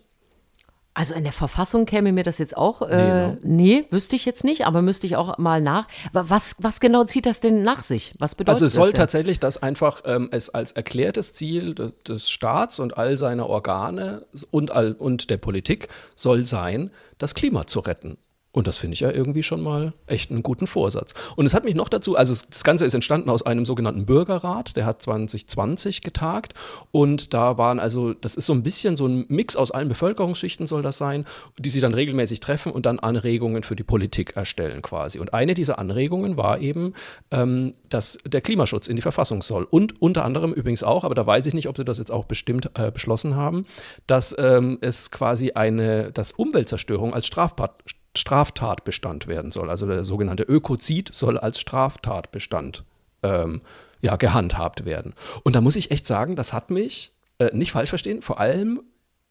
[0.97, 4.45] Also in der Verfassung käme mir das jetzt auch, äh, nee, nee, wüsste ich jetzt
[4.45, 5.89] nicht, aber müsste ich auch mal nach.
[6.13, 8.13] Was, was genau zieht das denn nach sich?
[8.17, 8.61] Was bedeutet das?
[8.61, 12.79] Also es soll das tatsächlich, dass einfach ähm, es als erklärtes Ziel des, des Staats
[12.79, 18.17] und all seiner Organe und, all, und der Politik soll sein, das Klima zu retten.
[18.55, 21.13] Und das finde ich ja irgendwie schon mal echt einen guten Vorsatz.
[21.35, 24.77] Und es hat mich noch dazu, also das Ganze ist entstanden aus einem sogenannten Bürgerrat,
[24.77, 26.53] der hat 2020 getagt.
[26.93, 30.67] Und da waren also, das ist so ein bisschen so ein Mix aus allen Bevölkerungsschichten
[30.67, 31.25] soll das sein,
[31.59, 35.19] die sich dann regelmäßig treffen und dann Anregungen für die Politik erstellen quasi.
[35.19, 36.93] Und eine dieser Anregungen war eben,
[37.31, 39.67] ähm, dass der Klimaschutz in die Verfassung soll.
[39.69, 42.23] Und unter anderem übrigens auch, aber da weiß ich nicht, ob sie das jetzt auch
[42.23, 43.65] bestimmt äh, beschlossen haben,
[44.07, 47.73] dass ähm, es quasi eine, dass Umweltzerstörung als Straftat
[48.19, 49.69] Straftatbestand werden soll.
[49.69, 52.83] Also der sogenannte Ökozid soll als Straftatbestand
[53.23, 53.61] ähm,
[54.01, 55.13] ja, gehandhabt werden.
[55.43, 58.81] Und da muss ich echt sagen, das hat mich, äh, nicht falsch verstehen, vor allem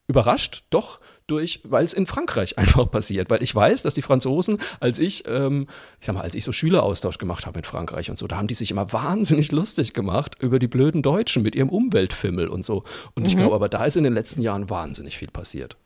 [0.07, 3.31] überrascht, doch durch, weil es in Frankreich einfach passiert.
[3.31, 5.67] Weil ich weiß, dass die Franzosen, als ich, ähm,
[6.01, 8.49] ich sag mal, als ich so Schüleraustausch gemacht habe mit Frankreich und so, da haben
[8.49, 12.85] die sich immer wahnsinnig lustig gemacht über die blöden Deutschen mit ihrem Umweltfimmel und so.
[13.15, 13.29] Und mhm.
[13.29, 15.77] ich glaube, aber da ist in den letzten Jahren wahnsinnig viel passiert.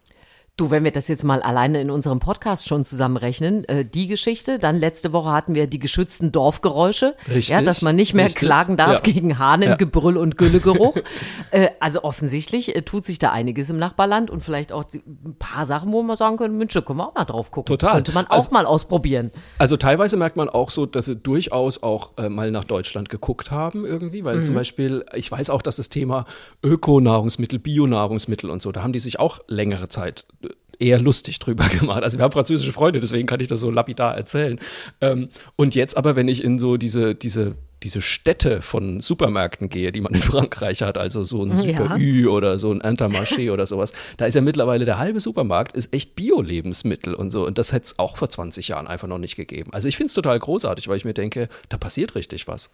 [0.59, 4.59] Du, wenn wir das jetzt mal alleine in unserem Podcast schon zusammenrechnen, äh, die Geschichte,
[4.59, 8.43] dann letzte Woche hatten wir die geschützten Dorfgeräusche, richtig, ja, dass man nicht mehr richtig,
[8.43, 9.13] klagen darf ja.
[9.13, 10.21] gegen Hahnengebrüll ja.
[10.21, 10.97] und Güllegeruch.
[11.53, 15.37] äh, also offensichtlich äh, tut sich da einiges im Nachbarland und vielleicht auch die, ein
[15.39, 17.77] paar Sachen, wo man sagen könnte, Mensch, können wir auch mal drauf gucken.
[17.77, 17.91] Total.
[17.91, 19.31] Das könnte man auch also, mal ausprobieren.
[19.59, 23.53] Also teilweise merkt man auch so, dass sie durchaus auch äh, mal nach Deutschland geguckt
[23.53, 24.43] haben irgendwie, weil mhm.
[24.43, 26.27] zum Beispiel, ich weiß auch, dass das Thema
[26.65, 30.48] Ökonahrungsmittel, Bionahrungsmittel und so, da haben die sich auch längere Zeit äh,
[30.79, 32.03] eher lustig drüber gemacht.
[32.03, 34.61] Also wir haben französische Freunde, deswegen kann ich das so lapidar erzählen.
[35.01, 39.93] Ähm, und jetzt aber, wenn ich in so diese, diese, diese Städte von Supermärkten gehe,
[39.93, 41.97] die man in Frankreich hat, also so ein Super ja.
[41.97, 45.93] Ü oder so ein Intermarché oder sowas, da ist ja mittlerweile der halbe Supermarkt ist
[45.93, 47.47] echt Bio-Lebensmittel und so.
[47.47, 49.73] Und das hätte es auch vor 20 Jahren einfach noch nicht gegeben.
[49.73, 52.71] Also ich finde es total großartig, weil ich mir denke, da passiert richtig was.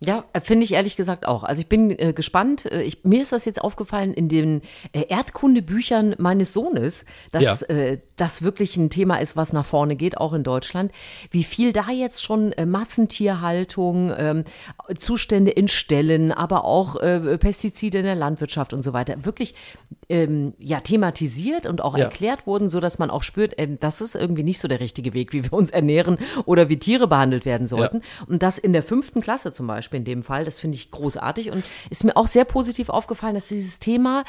[0.00, 1.42] Ja, äh, finde ich ehrlich gesagt auch.
[1.42, 2.66] Also ich bin äh, gespannt.
[2.66, 7.66] Äh, ich, mir ist das jetzt aufgefallen in den äh, Erdkundebüchern meines Sohnes, dass ja.
[7.66, 10.92] äh, das wirklich ein Thema ist, was nach vorne geht, auch in Deutschland.
[11.32, 14.44] Wie viel da jetzt schon äh, Massentierhaltung, ähm,
[14.96, 16.96] Zustände in Ställen, aber auch
[17.38, 19.54] Pestizide in der Landwirtschaft und so weiter wirklich
[20.08, 22.04] ähm, ja thematisiert und auch ja.
[22.04, 25.32] erklärt wurden, so dass man auch spürt, das ist irgendwie nicht so der richtige Weg,
[25.32, 27.98] wie wir uns ernähren oder wie Tiere behandelt werden sollten.
[27.98, 28.26] Ja.
[28.26, 29.87] Und das in der fünften Klasse zum Beispiel.
[29.88, 30.44] Beispiel in dem Fall.
[30.44, 34.24] Das finde ich großartig und ist mir auch sehr positiv aufgefallen, dass dieses Thema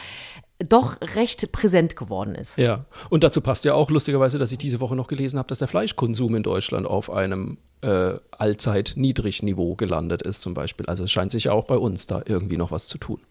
[0.60, 2.58] doch recht präsent geworden ist.
[2.58, 5.60] Ja, und dazu passt ja auch lustigerweise, dass ich diese Woche noch gelesen habe, dass
[5.60, 10.86] der Fleischkonsum in Deutschland auf einem äh, allzeit Niedrigniveau gelandet ist zum Beispiel.
[10.88, 13.22] Also es scheint sich ja auch bei uns da irgendwie noch was zu tun.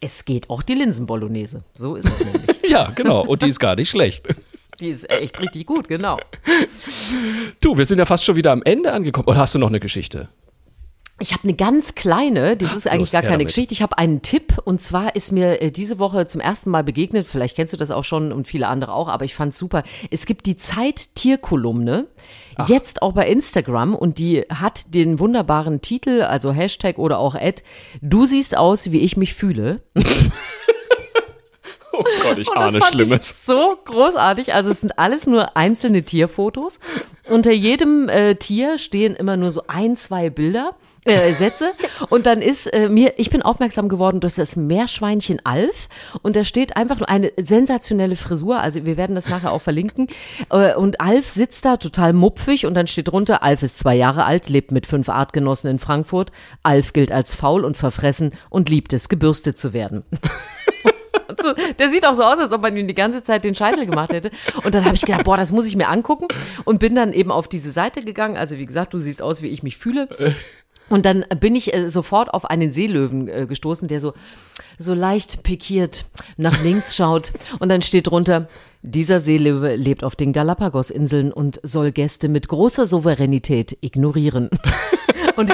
[0.00, 1.64] Es geht auch die Linsenbolognese.
[1.74, 2.42] So ist es nämlich.
[2.68, 3.26] ja, genau.
[3.26, 4.28] Und die ist gar nicht schlecht.
[4.78, 6.18] Die ist echt richtig gut, genau.
[7.60, 9.26] Du, wir sind ja fast schon wieder am Ende angekommen.
[9.26, 10.28] Oder hast du noch eine Geschichte?
[11.20, 13.44] Ich habe eine ganz kleine, das ist eigentlich Los, gar keine.
[13.44, 13.72] Geschichte.
[13.72, 17.26] Ich habe einen Tipp und zwar ist mir äh, diese Woche zum ersten Mal begegnet,
[17.26, 19.82] vielleicht kennst du das auch schon und viele andere auch, aber ich fand super.
[20.10, 22.06] Es gibt die Zeit-Tierkolumne,
[22.68, 27.62] jetzt auch bei Instagram und die hat den wunderbaren Titel, also Hashtag oder auch Ad,
[28.00, 29.80] du siehst aus, wie ich mich fühle.
[31.98, 33.44] Oh Gott, ich ahne Schlimmes.
[33.44, 34.54] so großartig.
[34.54, 36.78] Also es sind alles nur einzelne Tierfotos.
[37.28, 40.76] Unter jedem äh, Tier stehen immer nur so ein, zwei Bilder
[41.08, 41.72] äh, Sätze.
[42.08, 45.88] Und dann ist äh, mir, ich bin aufmerksam geworden durch das Meerschweinchen Alf.
[46.22, 48.60] Und da steht einfach nur eine sensationelle Frisur.
[48.60, 50.08] Also wir werden das nachher auch verlinken.
[50.50, 54.24] Äh, und Alf sitzt da total mupfig und dann steht drunter, Alf ist zwei Jahre
[54.24, 56.32] alt, lebt mit fünf Artgenossen in Frankfurt.
[56.62, 60.04] Alf gilt als faul und verfressen und liebt es, gebürstet zu werden.
[61.40, 63.86] So, der sieht auch so aus, als ob man ihm die ganze Zeit den Scheitel
[63.86, 64.30] gemacht hätte.
[64.64, 66.26] Und dann habe ich gedacht, boah, das muss ich mir angucken.
[66.64, 68.36] Und bin dann eben auf diese Seite gegangen.
[68.36, 70.08] Also wie gesagt, du siehst aus, wie ich mich fühle.
[70.88, 74.14] Und dann bin ich äh, sofort auf einen Seelöwen äh, gestoßen, der so,
[74.78, 77.32] so leicht pikiert nach links schaut.
[77.58, 78.48] Und dann steht drunter,
[78.82, 84.50] dieser Seelöwe lebt auf den Galapagos-Inseln und soll Gäste mit großer Souveränität ignorieren.
[85.36, 85.52] und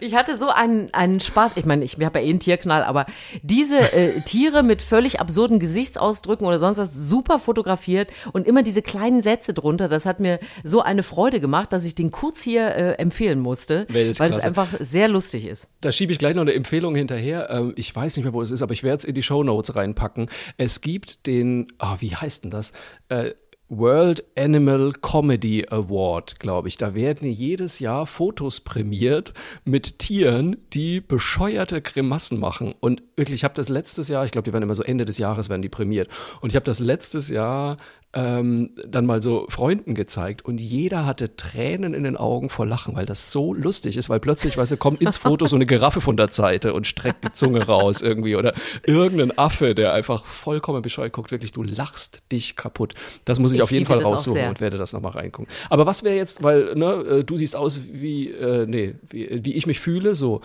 [0.00, 1.52] ich hatte so einen, einen Spaß.
[1.56, 3.06] Ich meine, ich habe ja eh einen Tierknall, aber
[3.42, 8.82] diese äh, Tiere mit völlig absurden Gesichtsausdrücken oder sonst was super fotografiert und immer diese
[8.82, 9.88] kleinen Sätze drunter.
[9.88, 13.86] Das hat mir so eine Freude gemacht, dass ich den kurz hier äh, empfehlen musste,
[13.88, 14.32] Weltklasse.
[14.32, 15.68] weil es einfach sehr lustig ist.
[15.80, 17.48] Da schiebe ich gleich noch eine Empfehlung hinterher.
[17.50, 19.42] Ähm, ich weiß nicht mehr, wo es ist, aber ich werde es in die Show
[19.42, 20.30] Notes reinpacken.
[20.56, 22.72] Es gibt den, oh, wie heißt denn das?
[23.08, 23.32] Äh,
[23.68, 26.78] World Animal Comedy Award, glaube ich.
[26.78, 32.74] Da werden jedes Jahr Fotos prämiert mit Tieren, die bescheuerte Grimassen machen.
[32.80, 35.18] Und wirklich, ich habe das letztes Jahr, ich glaube, die werden immer so Ende des
[35.18, 36.08] Jahres werden die prämiert.
[36.40, 37.76] Und ich habe das letztes Jahr
[38.14, 42.96] ähm, dann mal so Freunden gezeigt und jeder hatte Tränen in den Augen vor Lachen,
[42.96, 46.00] weil das so lustig ist, weil plötzlich, weißt du, kommt ins Foto so eine Giraffe
[46.00, 50.80] von der Seite und streckt die Zunge raus irgendwie oder irgendein Affe, der einfach vollkommen
[50.80, 52.94] bescheuert guckt, wirklich, du lachst dich kaputt.
[53.26, 55.52] Das muss ich, ich auf jeden Fall raussuchen und werde das nochmal reingucken.
[55.68, 59.54] Aber was wäre jetzt, weil, ne, äh, du siehst aus wie, äh, nee, wie, wie
[59.54, 60.40] ich mich fühle, so.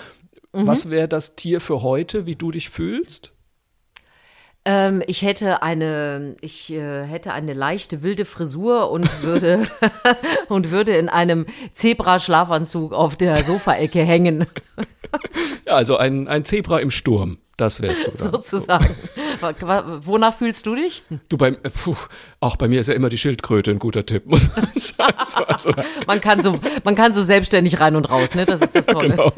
[0.52, 0.68] Mhm.
[0.68, 3.32] Was wäre das Tier für heute, wie du dich fühlst?
[4.66, 9.68] Ähm, ich hätte eine, ich äh, hätte eine leichte wilde Frisur und würde
[10.48, 14.48] und würde in einem Zebra-Schlafanzug auf der Sofaecke hängen.
[15.66, 17.40] ja, also ein, ein Zebra im Sturm.
[17.58, 18.32] Das wärst du dann.
[18.32, 18.96] Sozusagen.
[20.06, 21.04] Wonach fühlst du dich?
[21.30, 21.96] Du beim, puh,
[22.40, 25.14] auch bei mir ist ja immer die Schildkröte ein guter Tipp, muss man sagen.
[25.48, 25.72] Also,
[26.08, 28.46] man, kann so, man kann so selbstständig rein und raus, ne?
[28.46, 29.10] Das ist das Tolle.
[29.10, 29.34] Genau.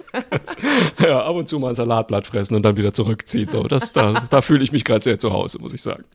[0.99, 3.49] Ja, ab und zu mal ein Salatblatt fressen und dann wieder zurückziehen.
[3.49, 6.05] So, das, da, da fühle ich mich gerade sehr zu Hause, muss ich sagen.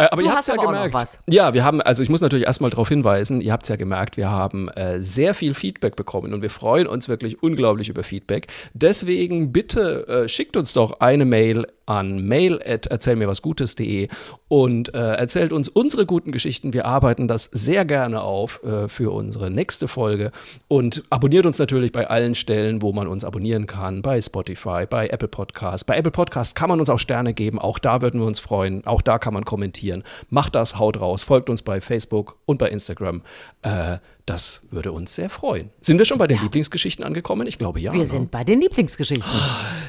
[0.00, 1.18] Äh, aber du ihr habt ja gemerkt.
[1.28, 4.16] Ja, wir haben, also ich muss natürlich erstmal darauf hinweisen, ihr habt es ja gemerkt,
[4.16, 8.46] wir haben äh, sehr viel Feedback bekommen und wir freuen uns wirklich unglaublich über Feedback.
[8.72, 14.06] Deswegen bitte äh, schickt uns doch eine Mail an mail@erzählmirwasgutes.de
[14.46, 16.72] und äh, erzählt uns unsere guten Geschichten.
[16.72, 20.30] Wir arbeiten das sehr gerne auf äh, für unsere nächste Folge
[20.68, 25.08] und abonniert uns natürlich bei allen Stellen, wo man uns abonnieren kann, bei Spotify, bei
[25.08, 25.82] Apple Podcasts.
[25.82, 28.86] Bei Apple Podcasts kann man uns auch Sterne geben, auch da würden wir uns freuen,
[28.86, 30.04] auch da kann man kommentieren.
[30.28, 33.22] Macht das, haut raus, folgt uns bei Facebook und bei Instagram.
[33.62, 33.98] Äh,
[34.30, 35.70] das würde uns sehr freuen.
[35.80, 36.44] Sind wir schon bei den ja.
[36.44, 37.46] Lieblingsgeschichten angekommen?
[37.46, 37.92] Ich glaube ja.
[37.92, 38.04] Wir ne?
[38.04, 39.32] sind bei den Lieblingsgeschichten.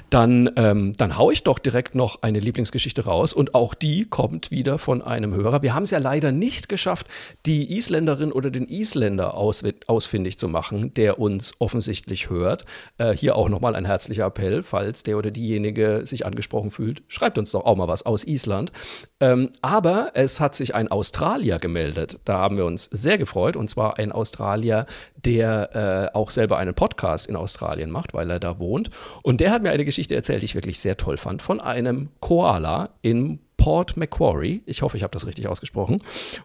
[0.09, 4.51] Dann, ähm, dann haue ich doch direkt noch eine Lieblingsgeschichte raus und auch die kommt
[4.51, 5.61] wieder von einem Hörer.
[5.61, 7.07] Wir haben es ja leider nicht geschafft,
[7.45, 12.65] die Isländerin oder den Isländer aus, ausfindig zu machen, der uns offensichtlich hört.
[12.97, 17.03] Äh, hier auch nochmal ein herzlicher Appell, falls der oder diejenige sich angesprochen fühlt.
[17.07, 18.71] Schreibt uns doch auch mal was aus Island.
[19.19, 22.19] Ähm, aber es hat sich ein Australier gemeldet.
[22.25, 24.85] Da haben wir uns sehr gefreut und zwar ein Australier Australier,
[25.25, 28.89] der äh, auch selber einen Podcast in Australien macht, weil er da wohnt.
[29.23, 32.09] Und der hat mir eine Geschichte erzählt, die ich wirklich sehr toll fand, von einem
[32.21, 34.63] Koala in Port Macquarie.
[34.65, 36.01] Ich hoffe, ich habe das richtig ausgesprochen.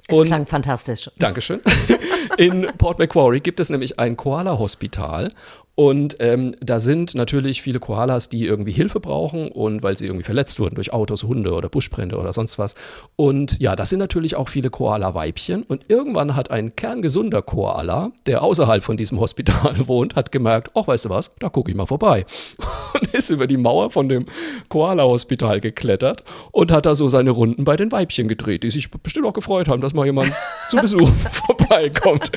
[0.06, 1.10] Es und, klang fantastisch.
[1.18, 1.60] Dankeschön.
[2.36, 5.30] In Port Macquarie gibt es nämlich ein Koala-Hospital
[5.76, 10.24] und ähm, da sind natürlich viele Koalas, die irgendwie Hilfe brauchen und weil sie irgendwie
[10.24, 12.74] verletzt wurden durch Autos, Hunde oder Buschbrände oder sonst was.
[13.14, 15.64] Und ja, das sind natürlich auch viele Koala-Weibchen.
[15.64, 20.88] Und irgendwann hat ein kerngesunder Koala, der außerhalb von diesem Hospital wohnt, hat gemerkt, ach,
[20.88, 22.24] weißt du was, da gucke ich mal vorbei.
[22.94, 24.24] Und ist über die Mauer von dem
[24.70, 29.26] Koala-Hospital geklettert und hat da so seine Runden bei den Weibchen gedreht, die sich bestimmt
[29.26, 30.32] auch gefreut haben, dass mal jemand
[30.70, 31.10] zu Besuch
[31.46, 32.32] vorbeikommt.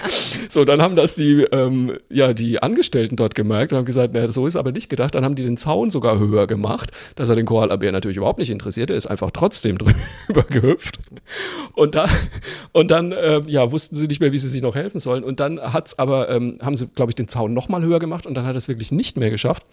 [0.50, 4.30] So, dann haben das die, ähm, ja, die Angestellten dort gemerkt und haben gesagt, naja,
[4.32, 5.16] so ist aber nicht gedacht.
[5.16, 8.50] Dann haben die den Zaun sogar höher gemacht, dass er den Koalabär natürlich überhaupt nicht
[8.50, 8.90] interessiert.
[8.90, 9.78] Er ist einfach trotzdem
[10.28, 11.00] drüber gehüpft.
[11.74, 12.08] Und, da,
[12.72, 15.24] und dann, äh, ja, wussten sie nicht mehr, wie sie sich noch helfen sollen.
[15.24, 18.36] Und dann hat's aber, ähm, haben sie, glaube ich, den Zaun nochmal höher gemacht und
[18.36, 19.64] dann hat er es wirklich nicht mehr geschafft.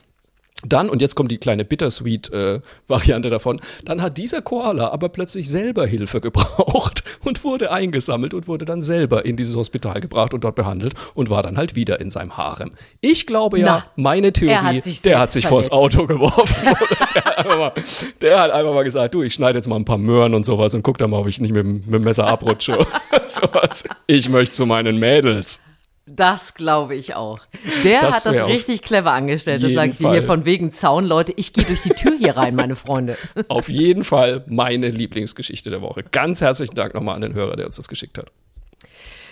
[0.64, 5.50] Dann, und jetzt kommt die kleine Bittersweet-Variante äh, davon, dann hat dieser Koala aber plötzlich
[5.50, 10.44] selber Hilfe gebraucht und wurde eingesammelt und wurde dann selber in dieses Hospital gebracht und
[10.44, 12.72] dort behandelt und war dann halt wieder in seinem Harem.
[13.02, 16.64] Ich glaube ja, Na, meine Theorie, hat der hat sich vors Auto geworfen.
[17.14, 17.72] der, hat mal,
[18.22, 20.74] der, hat einfach mal gesagt, du, ich schneide jetzt mal ein paar Möhren und sowas
[20.74, 22.78] und guck da mal, ob ich nicht mit, mit dem Messer abrutsche.
[23.26, 23.84] sowas.
[24.06, 25.60] Ich möchte zu meinen Mädels.
[26.08, 27.40] Das glaube ich auch.
[27.82, 29.64] Der das hat das richtig clever angestellt.
[29.64, 31.04] Das sage ich dir hier von wegen Zaun.
[31.04, 33.16] Leute, ich gehe durch die Tür hier rein, meine Freunde.
[33.48, 36.04] Auf jeden Fall meine Lieblingsgeschichte der Woche.
[36.04, 38.30] Ganz herzlichen Dank nochmal an den Hörer, der uns das geschickt hat.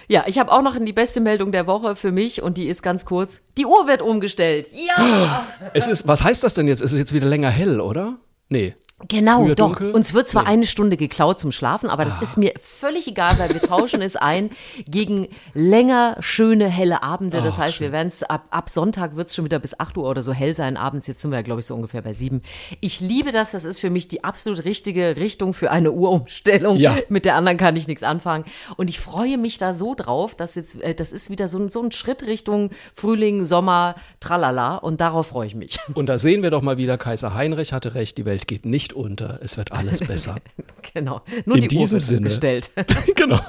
[0.09, 2.83] Ja, ich habe auch noch die beste Meldung der Woche für mich und die ist
[2.83, 3.41] ganz kurz.
[3.57, 4.67] Die Uhr wird umgestellt.
[4.73, 5.47] Ja!
[5.75, 6.83] Es ist, was heißt das denn jetzt?
[6.83, 8.19] Es ist jetzt wieder länger hell, oder?
[8.49, 8.75] Nee.
[9.09, 9.55] Genau, doch.
[9.55, 9.91] Dunkel?
[9.91, 10.51] Uns wird zwar nee.
[10.51, 12.23] eine Stunde geklaut zum Schlafen, aber das ah.
[12.23, 14.51] ist mir völlig egal, weil wir tauschen es ein
[14.89, 17.43] gegen länger, schöne, helle Abende.
[17.43, 17.87] Das Ach, heißt, schön.
[17.87, 20.33] wir werden es ab, ab Sonntag wird es schon wieder bis 8 Uhr oder so
[20.33, 21.09] hell sein abends.
[21.09, 22.41] Jetzt sind wir, glaube ich, so ungefähr bei 7.
[22.81, 23.51] Ich liebe das.
[23.51, 26.77] Das ist für mich die absolut richtige Richtung für eine Uhrumstellung.
[26.77, 26.97] Ja.
[27.09, 28.45] Mit der anderen kann ich nichts anfangen.
[28.77, 31.83] Und ich freue mich da so drauf, dass jetzt, äh, das ist wieder so, so
[31.83, 34.77] ein Schritt Richtung Frühling, Sommer, tralala.
[34.77, 35.79] Und darauf freue ich mich.
[35.95, 38.84] Und da sehen wir doch mal wieder, Kaiser Heinrich hatte recht, die Welt geht nicht
[38.93, 40.37] unter, es wird alles besser.
[40.95, 42.71] genau, nur in die diesem Uhr Sinne, gestellt.
[43.17, 43.41] genau.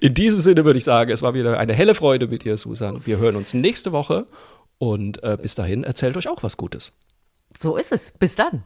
[0.00, 3.04] In diesem Sinne würde ich sagen, es war wieder eine helle Freude mit dir, Susan.
[3.06, 4.26] Wir hören uns nächste Woche
[4.78, 6.92] und äh, bis dahin erzählt euch auch was Gutes.
[7.58, 8.12] So ist es.
[8.12, 8.64] Bis dann.